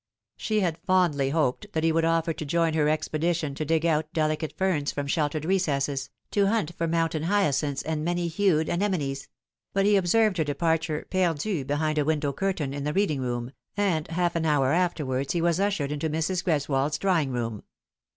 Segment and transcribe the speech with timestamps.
[0.35, 4.11] She had fondly hoped that he would offer to join her expedition to dig out
[4.13, 9.27] delicate ferns from sheltered recesses, to hunt for mountain hyacinths and many hued anemones;
[9.73, 13.51] but he ob served her departure perdu behind a window curtain in the reading room,
[13.77, 16.43] and half an hour afterwards he was ushered into Mrs.
[16.43, 17.61] Greswold's drawing room.